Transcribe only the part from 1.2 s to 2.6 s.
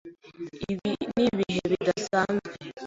ibihe bidasanzwe.